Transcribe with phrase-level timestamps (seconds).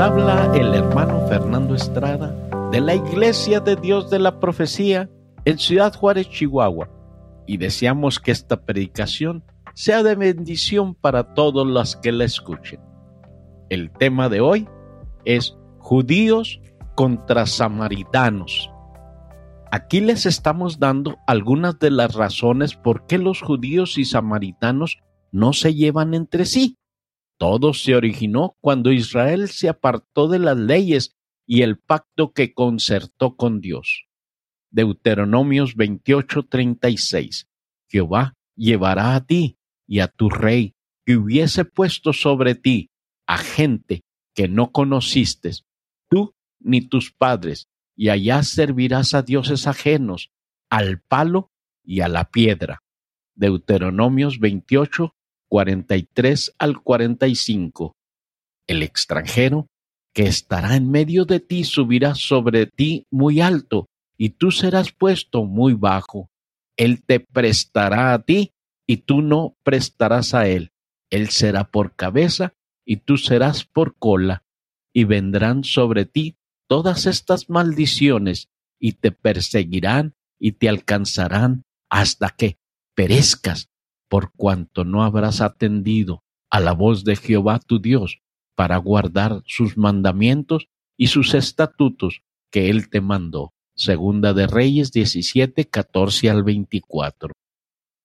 [0.00, 2.32] Habla el hermano Fernando Estrada
[2.70, 5.10] de la Iglesia de Dios de la Profecía
[5.44, 6.88] en Ciudad Juárez, Chihuahua,
[7.48, 9.42] y deseamos que esta predicación
[9.74, 12.78] sea de bendición para todos los que la escuchen.
[13.70, 14.68] El tema de hoy
[15.24, 16.60] es judíos
[16.94, 18.70] contra samaritanos.
[19.72, 24.98] Aquí les estamos dando algunas de las razones por qué los judíos y samaritanos
[25.32, 26.78] no se llevan entre sí.
[27.38, 33.36] Todo se originó cuando Israel se apartó de las leyes y el pacto que concertó
[33.36, 34.06] con Dios.
[34.70, 37.48] Deuteronomios 28:36.
[37.88, 40.74] Jehová llevará a ti y a tu rey
[41.06, 42.90] que hubiese puesto sobre ti
[43.26, 44.02] a gente
[44.34, 45.52] que no conociste,
[46.08, 50.30] tú ni tus padres, y allá servirás a dioses ajenos,
[50.70, 51.50] al palo
[51.82, 52.82] y a la piedra.
[53.34, 55.14] Deuteronomios 28,
[55.48, 57.96] 43 al 45.
[58.66, 59.66] El extranjero
[60.14, 65.44] que estará en medio de ti subirá sobre ti muy alto, y tú serás puesto
[65.44, 66.28] muy bajo.
[66.76, 68.52] Él te prestará a ti,
[68.86, 70.72] y tú no prestarás a él.
[71.10, 74.44] Él será por cabeza, y tú serás por cola,
[74.92, 76.36] y vendrán sobre ti
[76.68, 78.48] todas estas maldiciones,
[78.80, 82.58] y te perseguirán y te alcanzarán hasta que
[82.94, 83.68] perezcas
[84.08, 88.20] por cuanto no habrás atendido a la voz de Jehová tu Dios
[88.54, 93.52] para guardar sus mandamientos y sus estatutos que él te mandó.
[93.76, 97.32] Segunda de Reyes 17, 14 al 24.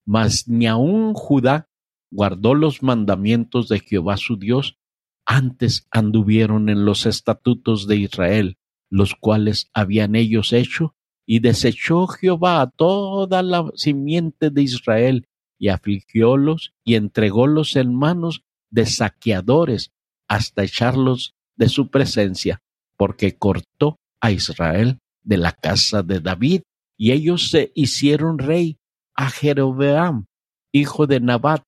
[0.05, 1.69] Mas ni aun Judá
[2.11, 4.77] guardó los mandamientos de Jehová su Dios,
[5.25, 8.57] antes anduvieron en los estatutos de Israel,
[8.89, 10.95] los cuales habían ellos hecho,
[11.25, 18.43] y desechó Jehová a toda la simiente de Israel y afligiólos y entrególos en manos
[18.69, 19.91] de saqueadores
[20.27, 22.61] hasta echarlos de su presencia,
[22.97, 26.61] porque cortó a Israel de la casa de David,
[26.97, 28.77] y ellos se hicieron rey
[29.15, 30.25] a Jeroboam,
[30.71, 31.63] hijo de Nabat,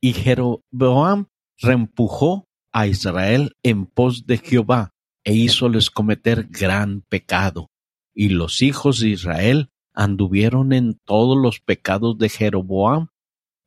[0.00, 1.26] y Jeroboam
[1.58, 4.92] reempujó a Israel en pos de Jehová,
[5.24, 7.70] e hízoles cometer gran pecado.
[8.14, 13.08] Y los hijos de Israel anduvieron en todos los pecados de Jeroboam,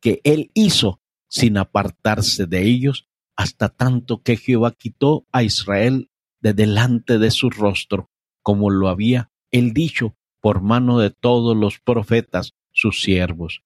[0.04, 1.00] que él hizo
[1.30, 6.10] sin apartarse de ellos, hasta tanto que Jehová quitó a Israel
[6.42, 8.10] de delante de su rostro,
[8.42, 13.62] como lo había él dicho por mano de todos los profetas, sus siervos.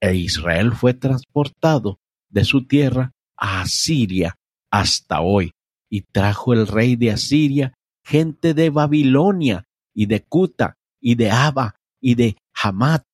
[0.00, 4.34] E Israel fue transportado de su tierra a Asiria
[4.72, 5.52] hasta hoy,
[5.88, 7.74] y trajo el rey de Asiria
[8.04, 13.04] gente de Babilonia, y de Cuta, y de Aba, y de Hamat,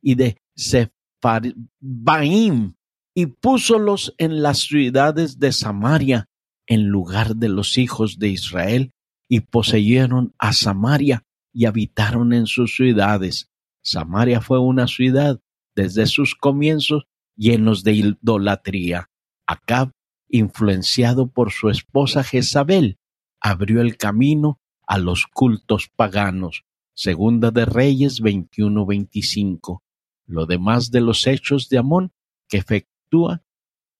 [0.00, 0.38] y de
[3.14, 6.28] Y púsolos en las ciudades de Samaria
[6.66, 8.92] en lugar de los hijos de Israel
[9.28, 13.50] y poseyeron a Samaria y habitaron en sus ciudades.
[13.82, 15.40] Samaria fue una ciudad
[15.74, 17.04] desde sus comienzos
[17.36, 19.10] llenos de idolatría.
[19.46, 19.92] Acab,
[20.28, 22.98] influenciado por su esposa Jezabel,
[23.40, 26.64] abrió el camino a los cultos paganos.
[26.94, 29.80] Segunda de Reyes 21-25.
[30.32, 32.10] Lo demás de los hechos de Amón
[32.48, 33.44] que efectúa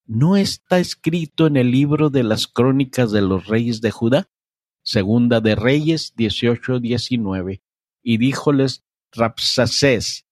[0.07, 4.31] no está escrito en el libro de las crónicas de los reyes de Judá,
[4.81, 7.61] segunda de Reyes 18-19,
[8.01, 10.25] y díjoles Rapsacés,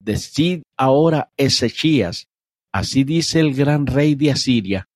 [0.00, 2.28] decid ahora Ezechías,
[2.72, 4.88] así dice el gran rey de Asiria,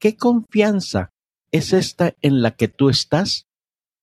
[0.00, 1.12] ¿qué confianza
[1.50, 3.46] es esta en la que tú estás?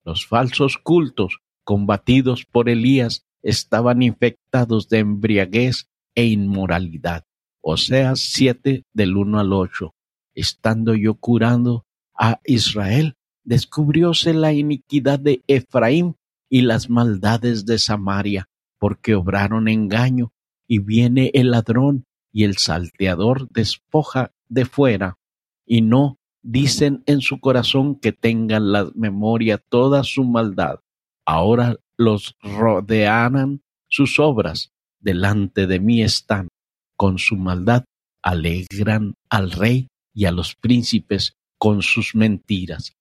[0.04, 7.26] Los falsos cultos combatidos por Elías estaban infectados de embriaguez e inmoralidad.
[7.62, 9.94] Oseas 7 del 1 al 8.
[10.34, 16.16] Estando yo curando a Israel, descubrióse la iniquidad de Efraín
[16.50, 20.34] y las maldades de Samaria, porque obraron engaño,
[20.68, 25.18] y viene el ladrón y el salteador despoja de fuera,
[25.66, 30.80] y no dicen en su corazón que tengan la memoria toda su maldad.
[31.26, 36.48] Ahora los rodearán sus obras, delante de mí están,
[36.96, 37.84] con su maldad
[38.24, 42.94] alegran al rey y a los príncipes con sus mentiras.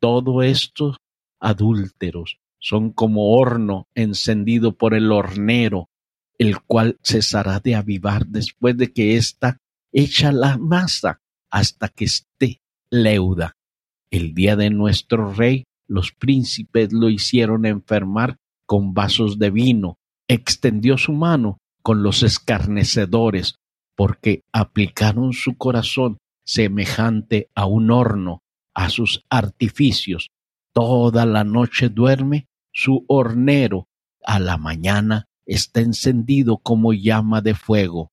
[0.00, 0.96] Todo estos
[1.38, 5.90] adúlteros son como horno encendido por el hornero,
[6.38, 9.58] el cual cesará de avivar después de que está
[9.92, 11.20] hecha la masa
[11.50, 13.54] hasta que esté leuda.
[14.10, 19.98] El día de nuestro rey, los príncipes lo hicieron enfermar con vasos de vino,
[20.28, 23.56] extendió su mano con los escarnecedores,
[23.96, 28.42] porque aplicaron su corazón semejante a un horno,
[28.74, 30.30] a sus artificios,
[30.76, 33.88] Toda la noche duerme su hornero,
[34.22, 38.12] a la mañana está encendido como llama de fuego.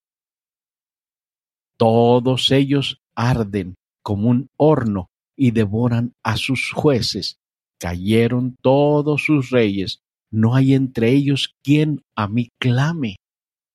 [1.75, 7.37] Todos ellos arden como un horno y devoran a sus jueces.
[7.81, 9.99] Cayeron todos sus reyes,
[10.33, 13.17] no hay entre ellos quien a mí clame.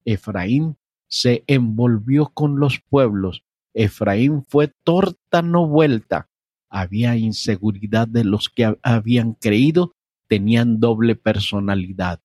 [0.05, 0.77] Efraín
[1.09, 3.45] se envolvió con los pueblos,
[3.75, 6.29] Efraín fue torta no vuelta.
[6.69, 9.93] Había inseguridad de los que habían creído,
[10.27, 12.21] tenían doble personalidad.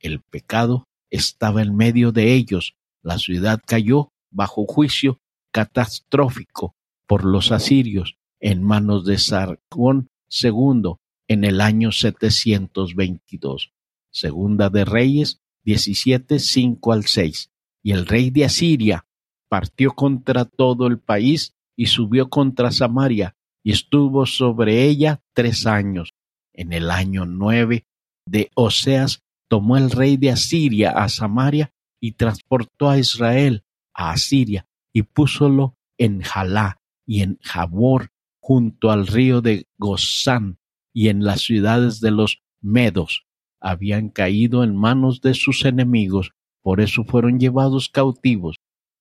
[0.00, 2.74] El pecado estaba en medio de ellos.
[3.02, 5.20] La ciudad cayó bajo juicio
[5.52, 6.74] catastrófico
[7.06, 10.94] por los asirios en manos de Sargón II
[11.28, 13.73] en el año 722.
[14.14, 17.50] Segunda de Reyes 17, 5 al 6.
[17.82, 19.06] Y el rey de Asiria
[19.48, 26.14] partió contra todo el país y subió contra Samaria y estuvo sobre ella tres años.
[26.52, 27.86] En el año nueve
[28.26, 34.68] de Oseas tomó el rey de Asiria a Samaria y transportó a Israel a Asiria
[34.92, 40.58] y púsolo en Jalá y en Jabor junto al río de Gozán
[40.92, 43.23] y en las ciudades de los Medos.
[43.66, 48.56] Habían caído en manos de sus enemigos, por eso fueron llevados cautivos.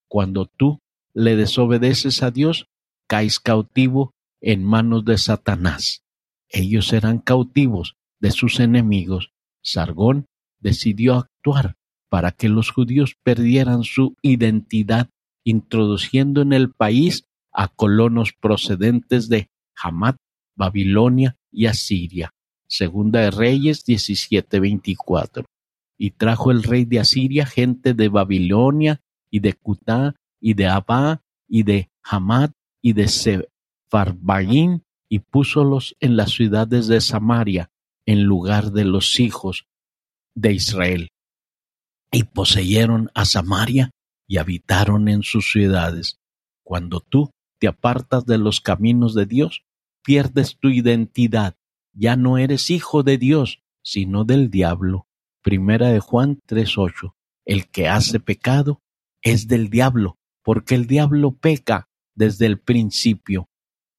[0.07, 0.79] Cuando tú
[1.13, 2.67] le desobedeces a Dios,
[3.09, 6.03] caes cautivo en manos de Satanás.
[6.47, 9.33] Ellos serán cautivos de sus enemigos.
[9.61, 10.27] Sargón
[10.61, 11.75] decidió actuar
[12.09, 15.09] para que los judíos perdieran su identidad
[15.43, 20.15] introduciendo en el país a colonos procedentes de Hamat,
[20.55, 22.32] Babilonia y Asiria.
[22.75, 25.45] Segunda de Reyes 17:24.
[25.95, 28.99] Y trajo el rey de Asiria gente de Babilonia
[29.29, 36.17] y de Cutá y de Abá y de Hamat y de Sefarbaín y púsolos en
[36.17, 37.69] las ciudades de Samaria
[38.07, 39.67] en lugar de los hijos
[40.33, 41.09] de Israel.
[42.11, 43.91] Y poseyeron a Samaria
[44.27, 46.17] y habitaron en sus ciudades.
[46.63, 47.29] Cuando tú
[47.59, 49.63] te apartas de los caminos de Dios,
[50.03, 51.55] pierdes tu identidad.
[51.93, 55.07] Ya no eres hijo de Dios, sino del diablo.
[55.41, 57.15] Primera de Juan 3:8.
[57.45, 58.81] El que hace pecado
[59.21, 63.47] es del diablo, porque el diablo peca desde el principio.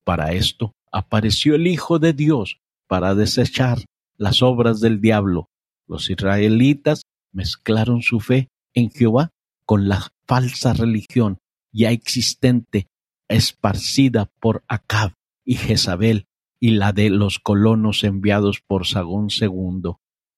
[0.05, 3.79] Para esto apareció el Hijo de Dios, para desechar
[4.17, 5.49] las obras del diablo.
[5.87, 7.02] Los israelitas
[7.32, 9.31] mezclaron su fe en Jehová
[9.67, 11.38] con la falsa religión
[11.75, 12.87] ya existente
[13.29, 15.12] esparcida por Acab
[15.44, 16.26] y Jezabel
[16.64, 19.96] y la de los colonos enviados por Sagón II.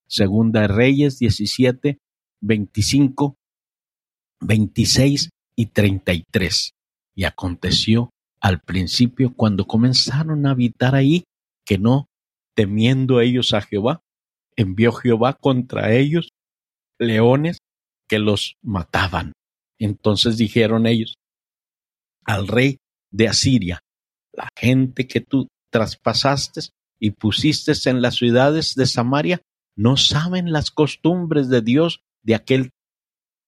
[0.08, 2.00] Segunda Reyes 17,
[2.40, 3.36] 25,
[4.40, 6.72] 26 y 33.
[7.14, 11.22] Y aconteció al principio cuando comenzaron a habitar ahí
[11.64, 12.08] que no,
[12.56, 14.00] temiendo ellos a Jehová,
[14.56, 16.30] envió Jehová contra ellos
[16.98, 17.58] leones
[18.08, 19.32] que los mataban.
[19.78, 21.14] Entonces dijeron ellos
[22.24, 22.78] al rey
[23.12, 23.78] de Asiria,
[24.32, 25.46] la gente que tú
[25.76, 26.60] traspasaste
[26.98, 29.42] y pusiste en las ciudades de Samaria,
[29.76, 32.70] no saben las costumbres de Dios de aquel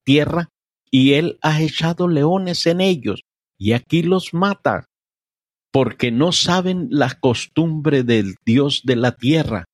[0.04, 0.48] tierra,
[0.90, 3.22] y él ha echado leones en ellos,
[3.58, 4.85] y aquí los mata,
[5.73, 9.64] porque no saben la costumbre del Dios de la tierra.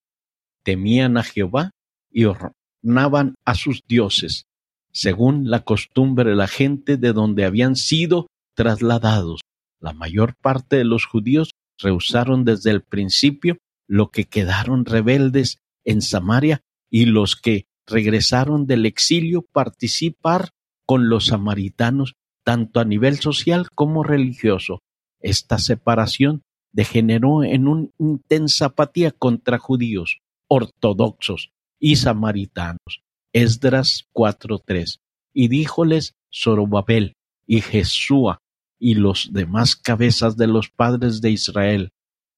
[0.63, 1.71] Temían a Jehová
[2.11, 4.47] y ornaban a sus dioses
[4.95, 9.41] según la costumbre de la gente de donde habían sido trasladados.
[9.81, 16.03] La mayor parte de los judíos rehusaron desde el principio lo que quedaron rebeldes en
[16.03, 20.51] Samaria y los que regresaron del exilio participar
[20.87, 22.15] con los samaritanos
[22.45, 24.81] tanto a nivel social como religioso.
[25.21, 33.03] Esta separación degeneró en una intensa apatía contra judíos, ortodoxos y samaritanos,
[33.33, 34.99] Esdras 4.3.
[35.33, 37.15] Y díjoles Zorobabel
[37.47, 38.39] y Jesúa
[38.79, 41.93] y los demás cabezas de los padres de Israel,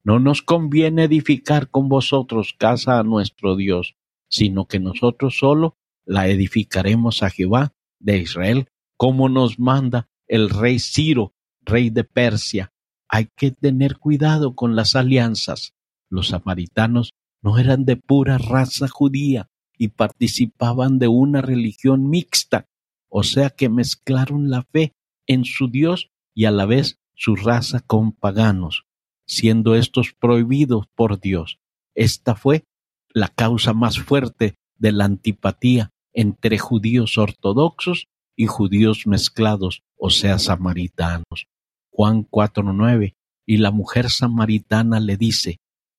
[0.04, 3.96] no nos conviene edificar con vosotros casa a nuestro Dios,
[4.28, 10.78] sino que nosotros solo la edificaremos a Jehová de Israel, como nos manda el rey
[10.78, 12.72] Ciro, rey de Persia.
[13.08, 15.74] Hay que tener cuidado con las alianzas.
[16.08, 22.68] Los samaritanos no eran de pura raza judía, y participaban de una religión mixta,
[23.08, 24.94] o sea que mezclaron la fe
[25.26, 28.84] en su Dios y a la vez su raza con paganos,
[29.26, 31.58] siendo estos prohibidos por Dios.
[31.94, 32.64] Esta fue
[33.08, 40.38] la causa más fuerte de la antipatía entre judíos ortodoxos y judíos mezclados, o sea,
[40.38, 41.46] samaritanos.
[41.90, 43.14] Juan 4.9
[43.46, 45.56] Y la mujer samaritana le dice,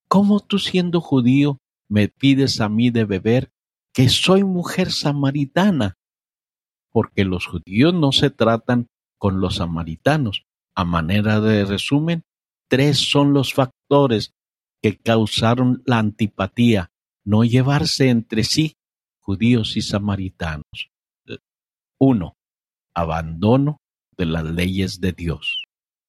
[0.08, 1.58] ¿cómo tú siendo judío
[1.90, 3.50] me pides a mí de beber
[3.92, 5.96] que soy mujer samaritana?
[6.92, 10.46] Porque los judíos no se tratan con los samaritanos.
[10.76, 12.24] A manera de resumen,
[12.68, 14.34] tres son los factores
[14.82, 16.92] que causaron la antipatía,
[17.24, 18.78] no llevarse entre sí
[19.20, 20.92] judíos y samaritanos.
[22.00, 22.38] Uno,
[22.94, 23.82] abandono
[24.18, 25.64] de las leyes de Dios.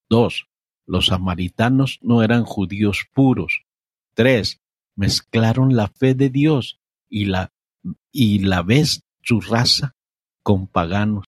[0.09, 0.47] Dos,
[0.87, 3.65] los samaritanos no eran judíos puros.
[4.15, 4.61] Tres,
[4.95, 7.50] mezclaron la fe de Dios y la,
[8.12, 9.97] y la vez su raza
[10.43, 11.25] con paganos.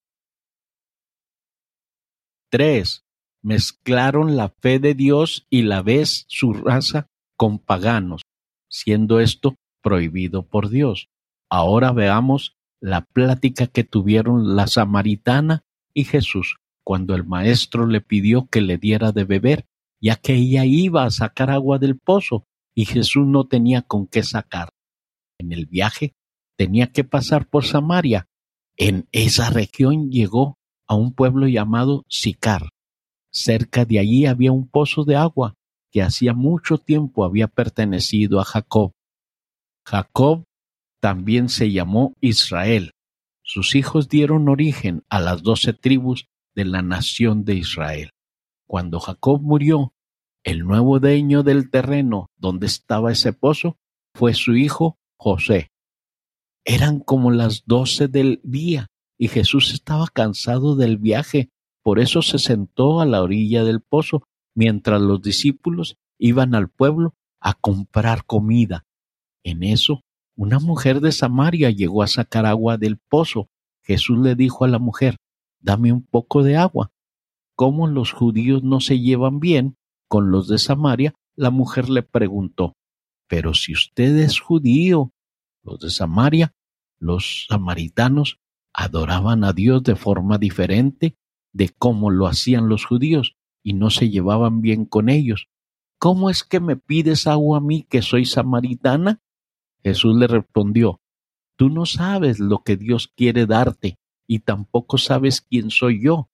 [2.51, 3.05] Tres,
[3.43, 8.23] mezclaron la fe de Dios y la vez su raza con paganos,
[8.69, 11.09] siendo esto prohibido por Dios.
[11.49, 15.63] Ahora veamos la plática que tuvieron la samaritana
[15.95, 19.67] y Jesús cuando el maestro le pidió que le diera de beber,
[20.01, 24.23] ya que ella iba a sacar agua del pozo y Jesús no tenía con qué
[24.23, 24.71] sacar.
[25.39, 26.15] En el viaje
[26.57, 28.27] tenía que pasar por Samaria.
[28.77, 30.59] En esa región llegó
[30.91, 32.71] a un pueblo llamado Sicar.
[33.31, 35.55] Cerca de allí había un pozo de agua
[35.93, 38.91] que hacía mucho tiempo había pertenecido a Jacob.
[39.87, 40.43] Jacob
[41.01, 42.91] también se llamó Israel.
[43.45, 48.11] Sus hijos dieron origen a las doce tribus de la nación de Israel.
[48.67, 49.93] Cuando Jacob murió,
[50.43, 53.77] el nuevo dueño del terreno donde estaba ese pozo
[54.13, 55.71] fue su hijo José.
[56.65, 58.89] Eran como las doce del día
[59.21, 61.51] y Jesús estaba cansado del viaje,
[61.83, 64.23] por eso se sentó a la orilla del pozo
[64.55, 68.87] mientras los discípulos iban al pueblo a comprar comida.
[69.45, 70.01] En eso,
[70.37, 73.51] una mujer de Samaria llegó a sacar agua del pozo.
[73.83, 75.19] Jesús le dijo a la mujer,
[75.59, 76.91] dame un poco de agua.
[77.55, 79.77] Como los judíos no se llevan bien
[80.09, 82.73] con los de Samaria, la mujer le preguntó,
[83.29, 85.13] pero si usted es judío,
[85.63, 86.55] los de Samaria,
[86.99, 88.41] los samaritanos,
[88.73, 91.17] adoraban a Dios de forma diferente
[91.53, 95.49] de cómo lo hacían los judíos y no se llevaban bien con ellos.
[95.99, 99.21] ¿Cómo es que me pides agua a mí que soy samaritana?
[99.83, 101.01] Jesús le respondió,
[101.57, 106.31] Tú no sabes lo que Dios quiere darte y tampoco sabes quién soy yo.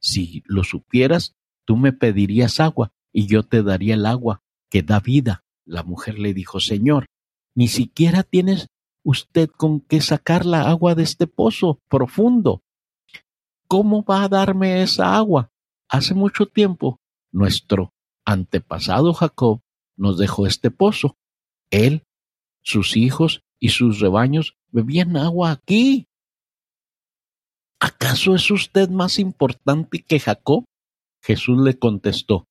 [0.00, 5.00] Si lo supieras, tú me pedirías agua y yo te daría el agua que da
[5.00, 5.44] vida.
[5.64, 7.06] La mujer le dijo, Señor,
[7.56, 8.68] ni siquiera tienes
[9.08, 12.62] usted con qué sacar la agua de este pozo profundo.
[13.66, 15.50] ¿Cómo va a darme esa agua?
[15.88, 17.00] Hace mucho tiempo
[17.32, 17.94] nuestro
[18.26, 19.62] antepasado Jacob
[19.96, 21.16] nos dejó este pozo.
[21.70, 22.02] Él,
[22.62, 26.06] sus hijos y sus rebaños bebían agua aquí.
[27.80, 30.64] ¿Acaso es usted más importante que Jacob?
[31.22, 32.46] Jesús le contestó,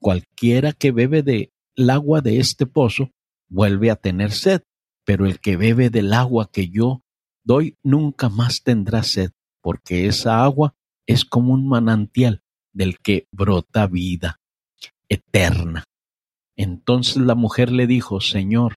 [0.00, 1.50] cualquiera que bebe del
[1.90, 3.10] agua de este pozo
[3.50, 4.62] vuelve a tener sed,
[5.08, 7.00] pero el que bebe del agua que yo
[7.42, 9.30] doy nunca más tendrá sed,
[9.62, 10.74] porque esa agua
[11.06, 12.42] es como un manantial
[12.74, 14.38] del que brota vida
[15.08, 15.84] eterna.
[16.58, 18.74] Entonces la mujer le dijo, Señor,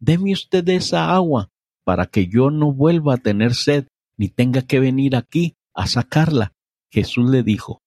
[0.00, 1.50] deme usted esa agua
[1.84, 6.54] para que yo no vuelva a tener sed ni tenga que venir aquí a sacarla.
[6.90, 7.82] Jesús le dijo,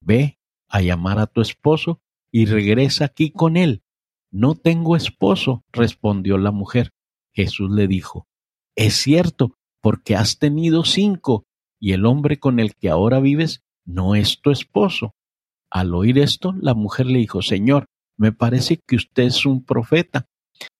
[0.00, 1.98] Ve a llamar a tu esposo
[2.30, 3.82] y regresa aquí con él.
[4.30, 6.92] No tengo esposo, respondió la mujer.
[7.32, 8.26] Jesús le dijo,
[8.76, 11.44] Es cierto, porque has tenido cinco,
[11.80, 15.14] y el hombre con el que ahora vives no es tu esposo.
[15.70, 17.86] Al oír esto, la mujer le dijo, Señor,
[18.16, 20.26] me parece que usted es un profeta.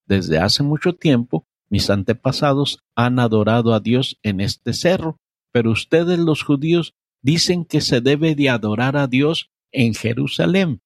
[0.06, 5.16] Desde hace mucho tiempo mis antepasados han adorado a Dios en este cerro,
[5.52, 6.92] pero ustedes los judíos
[7.22, 10.82] dicen que se debe de adorar a Dios en Jerusalén.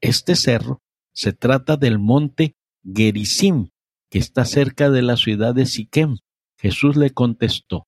[0.00, 0.82] Este cerro
[1.14, 3.68] se trata del monte Gerizim,
[4.10, 6.16] que está cerca de la ciudad de Siquem.
[6.58, 7.86] Jesús le contestó,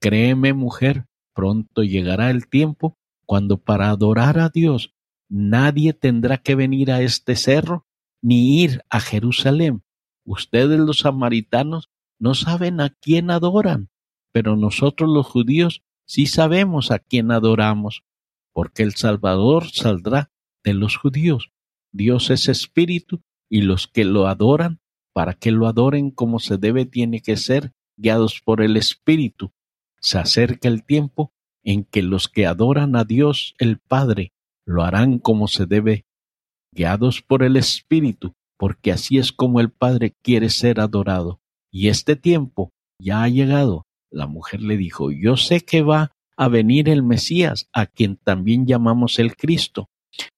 [0.00, 4.94] Créeme, mujer, pronto llegará el tiempo cuando para adorar a Dios
[5.28, 7.86] nadie tendrá que venir a este cerro
[8.20, 9.84] ni ir a Jerusalén,
[10.24, 11.90] Ustedes los samaritanos
[12.20, 13.90] no saben a quién adoran,
[14.32, 18.04] pero nosotros los judíos sí sabemos a quién adoramos,
[18.52, 20.30] porque el Salvador saldrá
[20.62, 21.50] de los judíos.
[21.92, 24.80] Dios es espíritu y los que lo adoran,
[25.20, 29.52] para que lo adoren como se debe, tiene que ser guiados por el espíritu.
[30.00, 31.30] Se acerca el tiempo
[31.62, 34.32] en que los que adoran a Dios el Padre
[34.64, 36.06] lo harán como se debe,
[36.72, 41.42] guiados por el espíritu, porque así es como el Padre quiere ser adorado.
[41.70, 43.84] Y este tiempo ya ha llegado.
[44.10, 48.64] La mujer le dijo, yo sé que va a venir el Mesías, a quien también
[48.64, 49.90] llamamos el Cristo.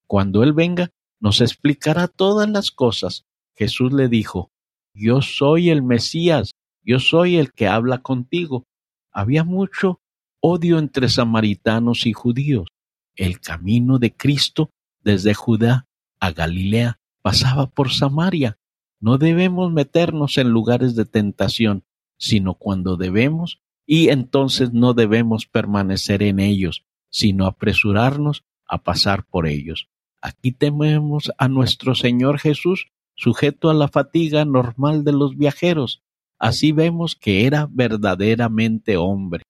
[0.09, 3.27] Cuando Él venga, nos explicará todas las cosas.
[3.55, 4.51] Jesús le dijo,
[4.95, 8.67] Yo soy el Mesías, yo soy el que habla contigo.
[9.11, 10.01] Había mucho
[10.41, 12.69] odio entre samaritanos y judíos.
[13.15, 14.71] El camino de Cristo
[15.03, 15.87] desde Judá
[16.21, 18.59] a Galilea pasaba por Samaria.
[19.01, 21.85] No debemos meternos en lugares de tentación,
[22.19, 29.47] sino cuando debemos, y entonces no debemos permanecer en ellos, sino apresurarnos a pasar por
[29.47, 29.89] ellos.
[30.21, 32.87] Aquí tememos a nuestro Señor Jesús,
[33.23, 36.03] sujeto a la fatiga normal de los viajeros.
[36.41, 39.45] Así vemos que era verdaderamente hombre.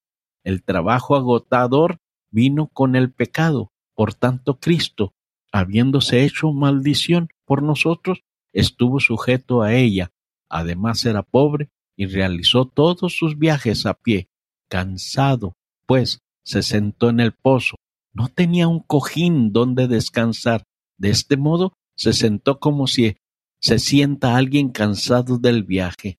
[0.44, 1.96] El trabajo agotador
[2.30, 3.72] vino con el pecado.
[3.94, 5.14] Por tanto, Cristo,
[5.52, 10.10] habiéndose hecho maldición por nosotros, estuvo sujeto a ella.
[10.50, 14.28] Además era pobre y realizó todos sus viajes a pie.
[14.68, 15.54] Cansado,
[15.86, 17.76] pues, se sentó en el pozo.
[18.12, 20.64] No tenía un cojín donde descansar.
[20.98, 23.16] De este modo, se sentó como si
[23.62, 26.18] se sienta alguien cansado del viaje.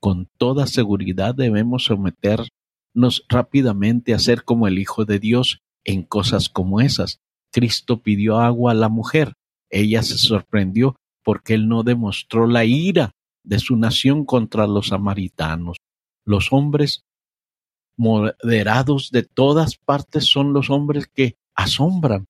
[0.00, 2.50] Con toda seguridad debemos someternos
[3.28, 7.18] rápidamente a ser como el Hijo de Dios en cosas como esas.
[7.52, 9.34] Cristo pidió agua a la mujer.
[9.70, 10.94] Ella se sorprendió
[11.24, 13.10] porque él no demostró la ira
[13.42, 15.78] de su nación contra los samaritanos.
[16.24, 17.04] Los hombres
[17.96, 22.26] moderados de todas partes son los hombres que asombran.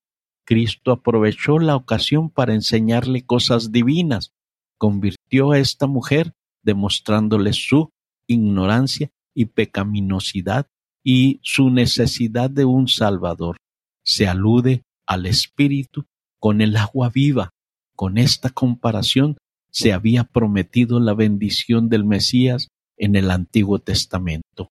[0.46, 4.32] Cristo aprovechó la ocasión para enseñarle cosas divinas.
[4.78, 6.32] Convirtió a esta mujer
[6.62, 7.90] demostrándole su
[8.26, 10.66] ignorancia y pecaminosidad
[11.04, 13.56] y su necesidad de un Salvador.
[14.04, 16.06] Se alude al Espíritu
[16.38, 17.50] con el agua viva.
[17.94, 19.36] Con esta comparación
[19.70, 24.70] se había prometido la bendición del Mesías en el Antiguo Testamento.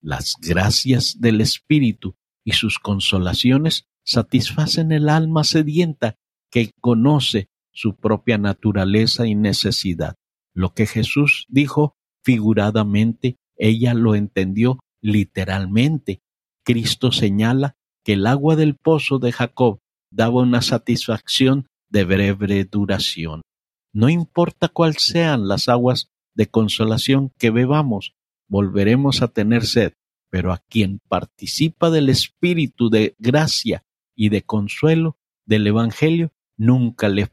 [0.00, 6.14] Las gracias del Espíritu y sus consolaciones satisfacen el alma sedienta
[6.50, 7.48] que conoce
[7.78, 10.16] su propia naturaleza y necesidad.
[10.52, 16.18] Lo que Jesús dijo figuradamente, ella lo entendió literalmente.
[16.64, 19.78] Cristo señala que el agua del pozo de Jacob
[20.10, 23.42] daba una satisfacción de breve duración.
[23.94, 28.14] No importa cuáles sean las aguas de consolación que bebamos,
[28.48, 29.92] volveremos a tener sed,
[30.30, 33.84] pero a quien participa del espíritu de gracia
[34.16, 37.26] y de consuelo del Evangelio, nunca le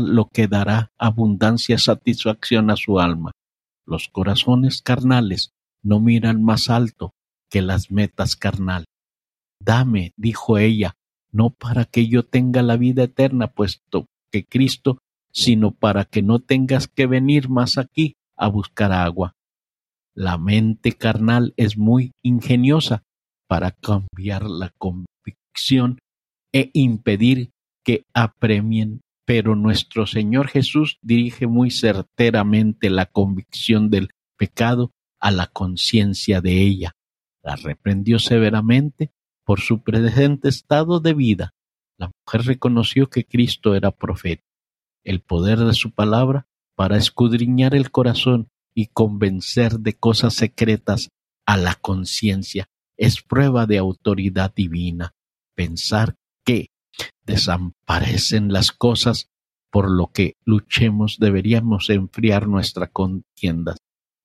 [0.00, 3.32] lo que dará abundancia satisfacción a su alma.
[3.86, 5.52] Los corazones carnales
[5.82, 7.12] no miran más alto
[7.48, 8.84] que las metas carnal.
[9.60, 10.94] Dame, dijo ella,
[11.32, 14.98] no para que yo tenga la vida eterna, puesto que Cristo
[15.32, 19.34] sino para que no tengas que venir más aquí a buscar agua.
[20.14, 23.02] La mente carnal es muy ingeniosa
[23.46, 25.98] para cambiar la convicción
[26.52, 27.50] e impedir
[27.84, 34.90] que apremien, pero nuestro Señor Jesús dirige muy certeramente la convicción del pecado
[35.20, 36.96] a la conciencia de ella.
[37.40, 39.12] La reprendió severamente
[39.44, 41.54] por su presente estado de vida.
[41.96, 44.42] La mujer reconoció que Cristo era profeta
[45.04, 51.08] el poder de su palabra para escudriñar el corazón y convencer de cosas secretas
[51.46, 55.14] a la conciencia es prueba de autoridad divina.
[55.54, 56.16] Pensar
[57.24, 59.30] desaparecen las cosas
[59.70, 63.76] por lo que luchemos deberíamos enfriar nuestra contienda.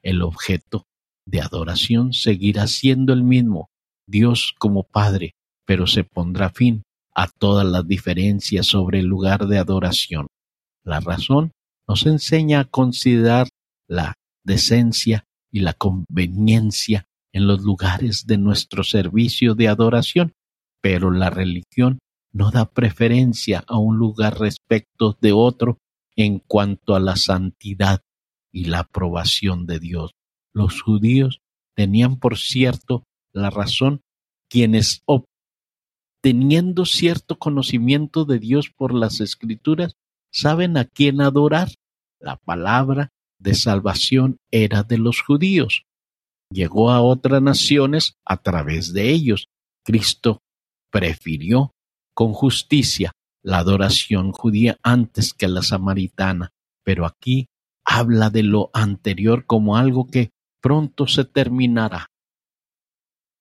[0.01, 0.85] El objeto
[1.25, 3.69] de adoración seguirá siendo el mismo,
[4.07, 6.83] Dios como Padre, pero se pondrá fin
[7.15, 10.27] a todas las diferencias sobre el lugar de adoración.
[10.83, 11.51] La razón
[11.87, 13.47] nos enseña a considerar
[13.87, 20.33] la decencia y la conveniencia en los lugares de nuestro servicio de adoración,
[20.81, 21.99] pero la religión
[22.35, 25.77] no da preferencia a un lugar respecto de otro
[26.17, 28.01] en cuanto a la santidad
[28.51, 30.11] y la aprobación de Dios.
[30.53, 31.39] Los judíos
[31.75, 34.01] tenían, por cierto, la razón
[34.49, 39.93] quienes obteniendo cierto conocimiento de Dios por las escrituras,
[40.29, 41.69] saben a quién adorar.
[42.19, 45.85] La palabra de salvación era de los judíos.
[46.51, 49.47] Llegó a otras naciones a través de ellos.
[49.85, 50.41] Cristo
[50.91, 51.74] prefirió
[52.15, 53.11] con justicia
[53.43, 56.49] la adoración judía antes que la samaritana,
[56.83, 57.45] pero aquí
[57.85, 62.07] habla de lo anterior como algo que pronto se terminará.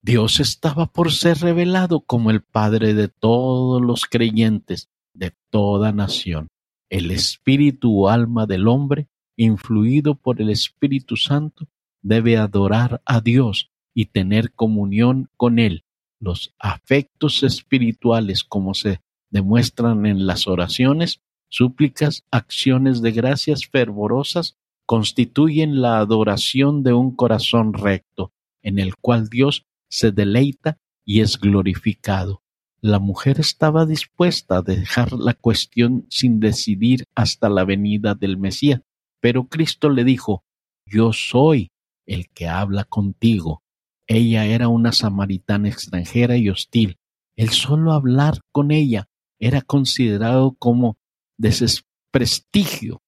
[0.03, 6.49] Dios estaba por ser revelado como el Padre de todos los creyentes de toda nación
[6.95, 11.67] el espíritu o alma del hombre, influido por el Espíritu Santo,
[12.03, 15.83] debe adorar a Dios y tener comunión con Él.
[16.25, 24.57] Los afectos espirituales, como se demuestran en las oraciones, súplicas, acciones de gracias fervorosas
[24.87, 28.33] constituyen la adoración de un corazón recto,
[28.63, 32.43] en el cual Dios se deleita y es glorificado.
[32.81, 38.81] La mujer estaba dispuesta a dejar la cuestión sin decidir hasta la venida del Mesías,
[39.21, 40.43] pero Cristo le dijo,
[40.87, 41.69] Yo soy
[42.07, 43.64] el que habla contigo.
[44.07, 46.99] Ella era una samaritana extranjera y hostil.
[47.37, 50.99] El solo hablar con ella era considerado como
[51.39, 53.03] desprestigio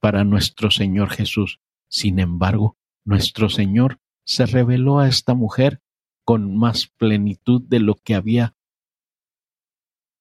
[0.00, 1.60] para nuestro Señor Jesús.
[1.88, 5.80] Sin embargo, nuestro Señor se reveló a esta mujer
[6.24, 8.54] con más plenitud de lo que había